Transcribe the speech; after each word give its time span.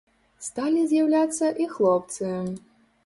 Сталі 0.45 0.79
з'яўляцца 0.93 1.51
і 1.65 1.69
хлопцы. 1.77 2.33